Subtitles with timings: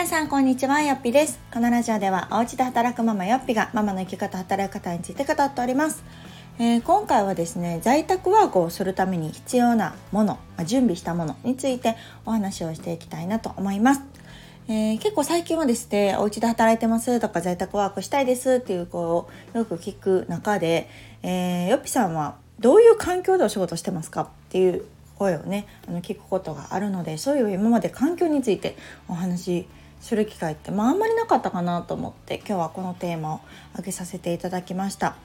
[0.00, 1.38] 皆さんこんにちはよっぴです。
[1.52, 6.02] このラジオではお家で働くママよっぴがママの生き方働き方について語っております、
[6.58, 14.00] えー、今回はですね在宅ワークをするために必要なもの準備したものについてお話をしていきたいなと思います。
[14.68, 20.88] えー、結構最近はですねお家で働いてますとか在宅ワークしたいですっていう子をよく聞く中で、
[21.22, 24.22] えー、よっぴさんはどういう環境でお仕事してますか？
[24.22, 24.86] っていう
[25.18, 29.68] 声をねあの聞くことがあるのでそういう今まで環境についてお話し
[30.00, 33.40] する機会って、まあ、あんまりなかったかなと思って今日はこのテーマを
[33.72, 35.16] 挙げさせていただきました。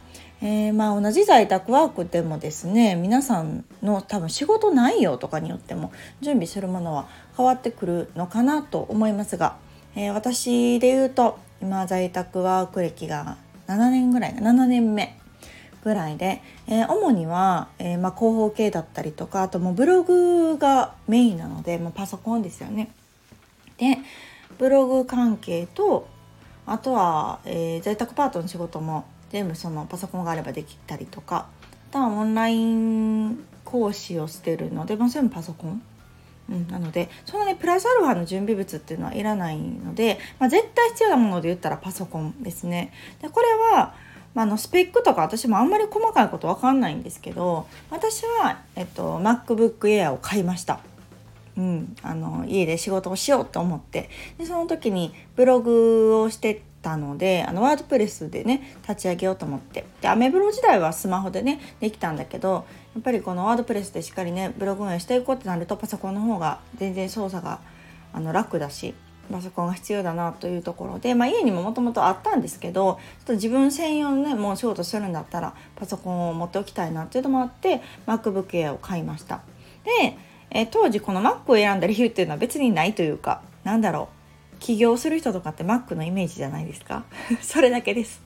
[0.42, 7.08] えー、まあ同じ在宅ワークでもですね皆さんの多分仕事内容とかによっても準備するものは
[7.38, 9.56] 変わってくるのかなと思いますが、
[9.96, 15.18] えー、私で言うと今在宅ワーク歴が7年ぐらい7年目
[15.84, 22.90] ぐらいで、えー、主には、えー、まあ、広報系だったりとかあともうブログがメインなのでもうパソコンですよね。
[23.78, 24.00] で
[24.58, 26.08] ブログ関係と
[26.66, 31.48] あとは、えー、在宅パートの仕事も全部そのパソコンがあればできたりとか
[31.90, 35.82] あとはオンライン講師をしてるので、まあ、全部パソコン、
[36.50, 42.94] うん、なのでそんなにプラスアルファの準備物っていうのはいらないので、まあ、絶対必要なもので言ったらパソコンですね。
[43.22, 43.94] でこれは
[44.36, 50.82] まあ、のスペックとか私もあんまり細かいこと分かんないんですけど私は、えっと、MacBook Air を買いました。
[51.58, 67.60] うん、あの家で仕事をしようと思ってでその時にブログをしてたのであのワードプレスでね立ち上げようと思ってでアメブロ時代はスマホでねできたんだけどやっぱりこのワードプレスでしっかりねブログ運営していこうってなるとパソコンの方が全然操作が
[68.14, 68.94] あの楽だし
[69.32, 79.42] パソコンが必要だなというところで、まあ、家にももともとあったんですけどちょっと自分専用のねもう仕事するんだったらパソコンを持っておきたいなっていうのもあって MacBook Air を買いました。
[79.84, 80.18] で、
[80.58, 84.16] え当時この Mac を選んだ理由っていうのは別にないというかなんだろう。
[84.58, 87.04] 起業する人とかって Mac のイメージじゃないですか？
[87.44, 88.22] それだけです。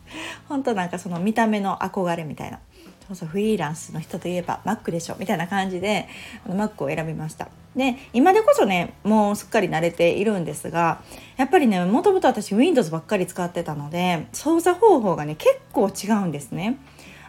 [0.47, 2.59] 本当なんかその見た目の憧れみたいな。
[3.07, 5.15] そうそうフリーランスの人といえば Mac でしょ。
[5.17, 6.07] みたいな感じで
[6.47, 7.47] Mac を選びました。
[7.75, 11.01] で今でこそねもうすっかり慣れているんですが
[11.37, 16.77] やっぱりねもともと私 Windows ばっかり使ってたので操作方法がね結構違うんですね。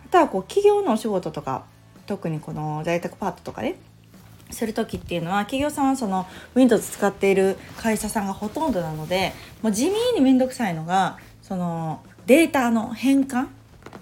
[0.07, 1.65] あとはこう企業のお仕事とか
[2.07, 3.77] 特にこの在宅パートとかね
[4.51, 13.49] する時っていうのは企業さんはその Windows 使っている会社さんがほとんどなのでもう地味に面倒くさいのがそのデータの変換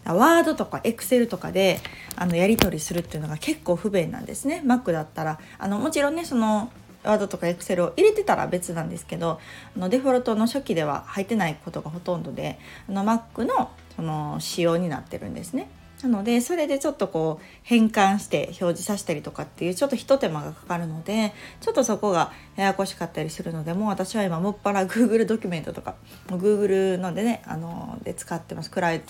[0.04, 1.80] ワードとかエクセルとかで
[2.16, 6.70] あのやり取りするっていうのが結構不便なんですね Mac だったらあのもちろんねその
[7.04, 9.40] ワードとかエクセルを入れてたら別なんですけど
[9.76, 15.68] あのデフォルトの初期では入ってないことがほとんどであの Mac のその仕様になってるんですね。
[16.02, 25.96] なのでそれでちょっとこう変換して表示させたりとかっていうちょっとひと手間がかかるのでちょっとそこがややこしかったりするのでもう私は今もっぱら Google ドキュメントとか
[26.28, 28.70] Google のでねあので使ってます。
[28.70, 29.02] クラウ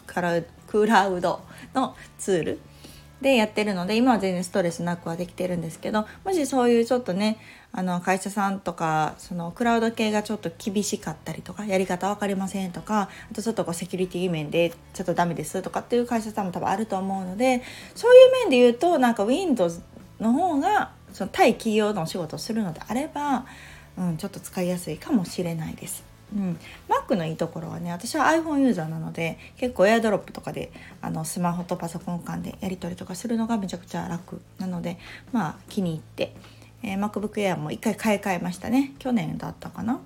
[0.66, 1.40] クラウド
[1.74, 2.60] のツール。
[3.20, 7.38] でやってるので今は全然ストレスなくはできてるんですけどもしそういうちょっとね
[7.72, 17.62] あの会社さんとかそのクラウド系がちょっと厳しかったりとかやり方分かりませんとかあとちょっとこうセキュリティ面でちょっとダメですとかっていう会社さんも多分あると思うので
[17.94, 19.82] そういう面で言うとなんか Windows
[20.20, 23.46] の方がその対企業のお仕事をするのであれば、
[23.96, 26.07] うん、ちょっと使いやすいかもしれないです。
[26.34, 26.58] うん、
[26.88, 34.98] Mac のいいところはね私は iPhone ユーザーなので結構 AirDrop とかであのスマホとパソコン間でやり取りとかするのがめちゃくちゃ楽なので
[35.32, 36.34] まあ気に入って、
[36.82, 38.92] えー、MacBook Air も1回買い替えましたね。
[38.98, 40.00] 去年だったかな。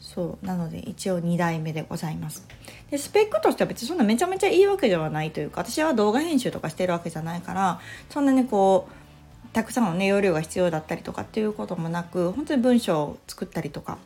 [0.00, 0.46] そう。
[0.46, 2.44] なので一応2代目でございます。
[2.90, 13.98] でスペックとしては別にそんなめちゃめちゃいいわけではないというか私は動画編集とかしてるわけじゃないからそんなにこうたくさんのね容量が必要だったりとかっていうこともなく本当に文章を作ったりとか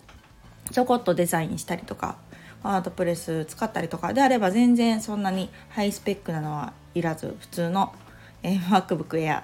[0.70, 2.16] ちょこっとデザインしたりとか
[2.62, 7.94] ワードプレス使ったりとかであれば全然そんなにハイスペックなのはいらず普通の、
[8.42, 9.42] えー、MacBook Air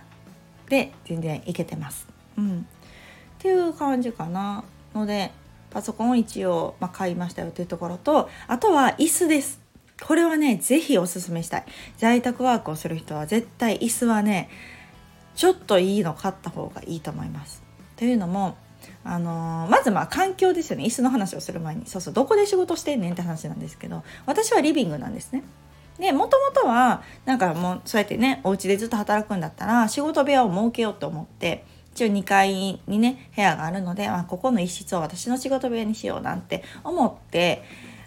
[0.69, 2.09] で全然いけてます。
[2.37, 2.63] うん、っ
[3.39, 4.65] ていう感じかな
[4.95, 5.31] ので
[5.71, 9.61] パソコンを一応、まあ、買いましたよというところとあとは椅子です。
[10.03, 11.65] これはね是非おすすめしたい
[11.97, 14.51] 在宅ワークをする人は絶対椅子はね
[15.37, 17.63] ちょっといいの買った方がいいと思います。
[17.97, 18.57] というのも
[19.05, 20.85] あのー、まずまあ環境ですよね。
[20.85, 21.87] 椅子の話をする前に。
[21.87, 22.15] そうそう。
[22.15, 24.03] どこで仕事してんねんって話なんですけど。
[24.27, 25.43] 私はリビングなんですね。
[25.99, 31.65] でもともとはなんかもうそうやってねお家でずっと働くんだったら仕事部屋を設けようと思って
[31.95, 37.63] 一応2階にね部屋があるので、まあ、ここの一室を私の仕事部屋にしようなんて思って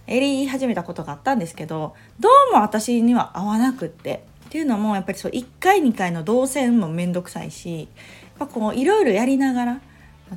[0.07, 4.24] やり始めたことがあったんですけどどうも私には合わなくって。
[4.45, 7.89] っていうのもやっぱりそう1階2階の動線も面倒くさいし
[8.39, 9.81] やっぱこういろいろやりながら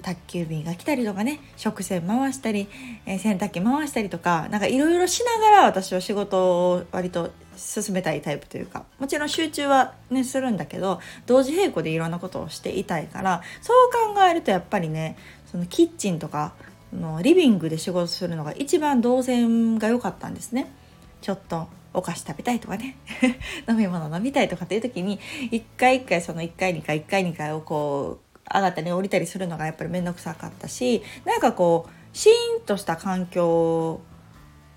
[0.03, 2.69] 宅急便が来たりとかね食洗回したり、
[3.07, 16.53] えー、洗濯機回したりとかなんかいろいろしながら私は仕事を割と進めたいタイプというかもちろん集中はねするんだけど同時並行でいろんなことをしていたいからそう考えるとやっぱりねそのキッチンとか
[16.93, 20.73] のリビングで仕事するのが一番動線が良かったんですね。
[21.21, 22.97] ちょっとお菓子食べたいとかね
[23.69, 25.19] 飲み物飲みたいとかっていう時に
[25.51, 34.01] 一回一回その1回2回1回2回をこう上がったり降りたりするのがやっぱり面倒くさかったしなんかこうシーンとした環境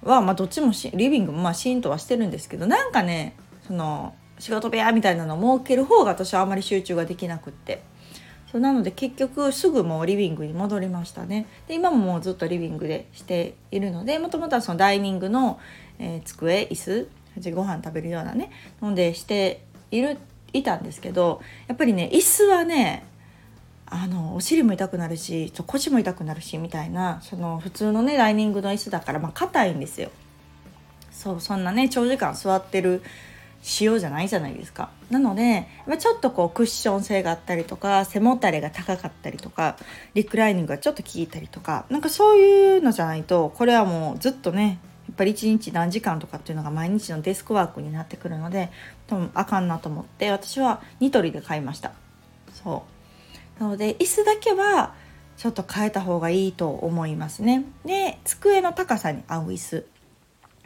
[0.03, 3.35] はまあどっちもリビングもまあシーンとはしてるんですけどなんかね
[3.68, 7.89] その仕事部屋みたいなのを設ける方が私はあまり集中ができなくって。
[8.51, 11.47] そうなので結局すぐもうリビングに戻りましたね。
[11.69, 15.57] で今ももうずっとリビングでしているのでもともとはそのダイニングの、
[16.00, 17.07] えー、机椅子
[17.53, 18.51] ご飯食べるようなね
[18.81, 20.17] のでしている
[20.51, 23.06] いたんですけどやっぱりね椅子はね
[23.93, 30.09] あのお尻も痛くなるし腰も痛くなるしみたいなその普通のねダイニングの椅子だからまあ硬いんですよ。
[31.11, 33.03] そうそんなね長時間座ってる
[33.61, 34.89] 仕様じゃないじゃないですか。
[35.09, 35.67] なので
[35.99, 39.75] ちょっとこうクッション性があったりとか背もたれが高かったりとか
[40.13, 44.79] リクライニングがちょっと効いたりとかなんかそういうのじゃないとこれはもうずっとね
[45.09, 48.71] やっぱり1日何時間とかっていうのが毎日のデスクワークになってくるので
[49.07, 51.91] 多分あかんなと思って私はニトリで買いました。
[52.63, 53.00] そう。
[53.59, 54.94] なので椅子だけは
[55.38, 57.65] ちょっと変えた方がいいと思いますね。
[57.86, 59.88] で机の高さに合う椅子。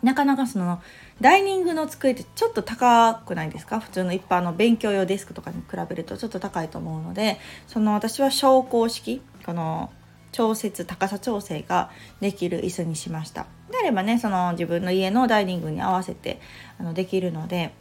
[0.04, 0.82] なかなかその
[1.22, 3.80] ダイニングの机ってちょっと高くないですか？
[3.80, 9.92] 普通の一般の勉強用デスクとかに比べるとちょっと高いと思うのでその私は昇降式この
[10.32, 11.90] 調節高さ調整が
[12.20, 13.48] できる椅子にしました。
[13.72, 16.42] であればねその自分の家のダイニングに合わせて
[16.78, 17.74] あのできるので、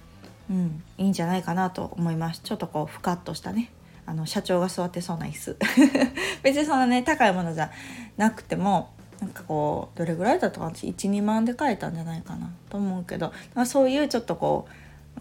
[0.49, 2.41] うん、いいんじゃないかなと思います。
[2.43, 3.71] ちょっとこうふかっとしたね。
[4.07, 5.57] あの社長が座ってそうな椅子。
[6.43, 7.71] 別にそんなね高いものじゃ
[8.17, 8.91] なくても
[9.21, 13.33] なんかこうどれぐらいだったか私12万で買えたんじゃないかなと思うけど
[13.65, 14.67] そういうちょっとこ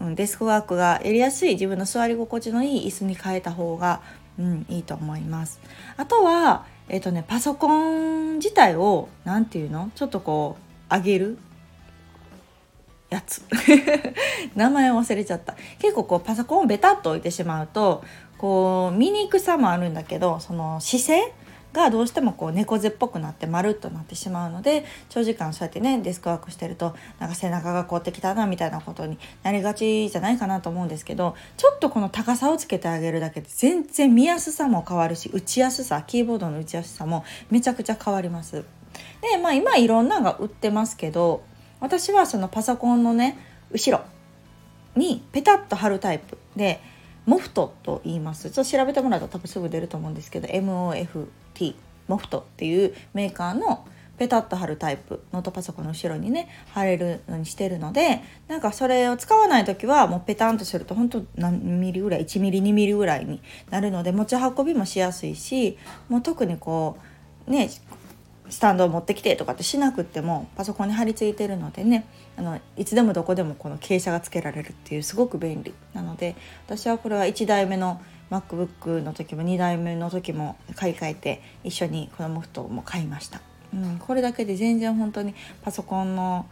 [0.00, 4.02] う、うん、デスクワークがやりやすい自分の座り心地のいい椅子に変えた方が、
[4.38, 5.60] うん、いいと思います。
[5.96, 9.90] あとはえっ、とねパソコン自体を何て言うの？
[9.94, 10.58] ちょっとこ
[10.90, 11.38] う上げる
[13.08, 13.42] やつ。
[14.54, 15.54] 名前忘れちゃった。
[15.78, 18.04] 結構こうパソコンをベタっと置いてしまうと
[18.38, 21.32] こう見にくさもあるんだけどその姿勢
[21.74, 38.64] がどうしてもこう猫背っぽくなって丸っとなってしまうので長時間そうやってねデスクワークしてるとなんか背中が凍ってきたなみたいなことになりがちじゃないかなと思うんですけどちょっとこの高さをつけてあげるだけで全然見やすさも変わるし打ちやすさキーボードの打ちやすさもめちゃくちゃ変わります。
[39.20, 41.42] でまあ今いろんなのが売ってますけど
[41.80, 43.36] 私はそのパソコンのね
[43.72, 44.04] 後ろ
[44.94, 46.80] にペタッと貼るタイプで
[47.26, 48.50] モフトと言います。
[48.50, 51.74] ちょっと調べてもらうと多分すぐ出ると思うんですけど MOFT
[52.08, 53.86] モフトっていうメーカーの
[54.18, 63.40] ペタッと貼るタイプノートパソコンの後ろにね貼れるのにしてるのでなんかそれを使わない時はもうペタンとすると本当何ミリぐらい1ミリ2ミリぐらいに
[63.70, 65.78] なるので持ち運びもしやすいし
[66.08, 66.96] もう特にこ
[67.48, 67.68] うね
[68.54, 72.06] スタンドを持ってきてとかってしなくてもパソコンに貼り付いてるのでね
[72.36, 76.36] あのいつでもどこでもこの傾斜がつけられるっていうすごく便利なので
[76.66, 83.40] 私はこれは1台目の MacBook の時も2台目の時も買い替えて一緒にこのモフトも買いました、
[83.74, 86.46] うん、これだけで全然本当にパソコンの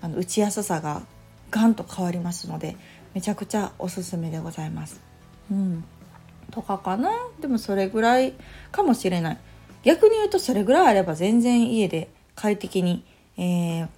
[0.00, 1.02] あの打ちやすさが
[1.50, 2.76] ガンと変わりますので
[3.14, 5.00] めちゃくちゃおすすめでございます。
[5.50, 5.84] うん、
[6.50, 8.32] とかかなでもそれぐらい
[8.72, 9.38] かもしれない。
[9.82, 13.04] 逆に言うとそれぐらいあれば全然家で快適に、
[13.36, 13.88] えー、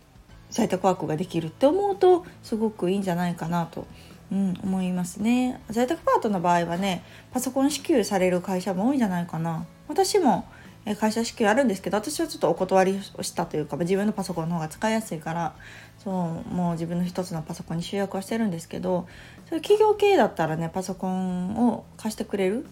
[0.50, 3.86] 在宅ワークができるって思うとすごくいいんじゃないかなと、
[4.32, 5.60] うん、思いますね。
[5.70, 9.66] 在宅パートの場合はねパソコン支給される会社も多いんじゃないかな。
[9.88, 10.46] 私も
[10.98, 15.56] 会社支給あるんですけど私はちょっとお断りをしたというか自分のパソコンの方が使いやすいから
[15.98, 16.14] そう
[16.54, 19.08] もう自分の一つのパソコンに集約はしてるんですけど
[19.48, 22.66] そういう企業系だったらねパソコンを貸してくれる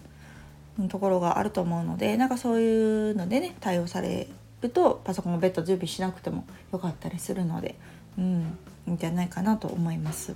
[0.89, 4.27] ところがあると思うのでなんかそういうのでね対応され
[4.61, 7.75] るとパソコンを別途準備しなくてもよかったりするので、
[8.17, 10.35] うん、いいんじゃないかなと思います。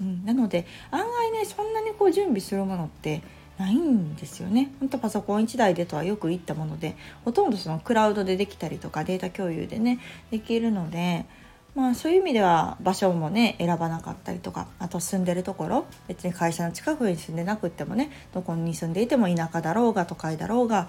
[0.00, 3.22] うん、なので案外ねそんなにこう準備するものって
[3.58, 4.72] ないんですよね。
[4.80, 10.00] ほんとパソコン1台でとはよく言ったものでほとんどそのクラウドでできたりとかデータ共有でね
[10.30, 11.26] できるので
[11.74, 20.88] まあそういう意味では場所もね選ばなかったりとかあと住んでるところ別に会社の近くに住んでなくってもねどこに住んでいても田舎だろうが都会だろうが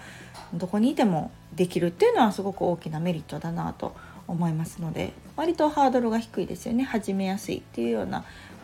[0.53, 3.95] どこにいてもできるっていうのはすごく大きなメリットだなと
[4.27, 8.23] 思いますので割とハードルが低いですよね始めやすいっていうような、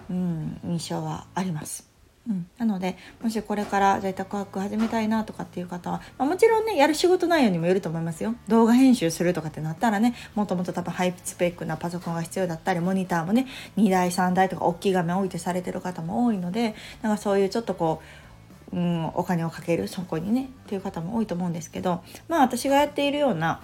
[0.09, 1.90] うん、印象はあります。
[2.29, 8.35] うん、なのでもしこれから在宅ワーク始めたいなとかっていう方は、まあ、もちろんねやる仕事内容にもよると思いますよ。
[8.47, 13.47] 動画編集するとかってなったらねもともと多分ハイスペックなパソコンが必要だったりモニターもね
[13.77, 18.03] 2台3台とか大きい画面置いてされてる方も多いのでなんかそういうちょっとこ
[18.71, 23.61] う、うん、お金をかけるそこにねっていう方も多いと思うんですけどまあ私がやっているような、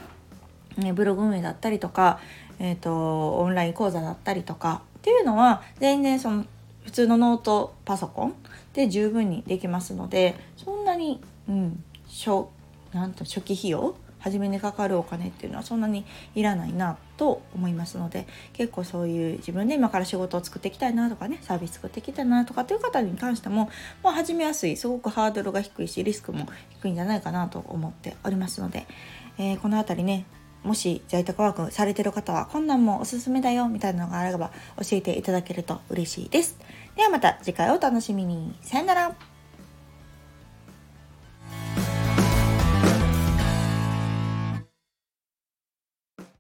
[0.78, 2.20] ね、ブログ運営だったりとか、
[2.58, 6.46] えーとオンライン講座だったりとかっていうのは全然その
[6.88, 8.36] 普通のノートパソコン
[8.72, 12.46] で十分にできますのでそんなに、うん、初
[12.94, 23.70] なんと初期費用初めにかかるお金っていうのはそんなにいらないなと思いますので結構そういう自分で今から仕事を作っていきたいなとかねサービス作っていきたいなとかっていう方に関しても、
[24.02, 26.48] まあ、始めやすいすごくハードルが低いしリスクも
[26.80, 28.88] 低いんじゃないかなと思っておりますので、
[29.38, 30.26] えー、この辺りね
[30.64, 36.58] もし在宅ワークされてる方はこんなんもおすすめだよみたいなのがあれば教えていただけると嬉しいです。
[36.96, 38.56] ではまた次回お楽しみに。
[38.62, 39.37] さよなら。